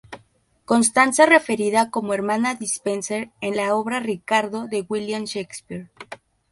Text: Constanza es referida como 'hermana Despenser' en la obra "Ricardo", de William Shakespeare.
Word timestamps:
Constanza 0.65 1.25
es 1.25 1.29
referida 1.29 1.91
como 1.91 2.15
'hermana 2.15 2.55
Despenser' 2.55 3.29
en 3.39 3.55
la 3.55 3.75
obra 3.75 3.99
"Ricardo", 3.99 4.65
de 4.65 4.81
William 4.89 5.25
Shakespeare. 5.25 5.91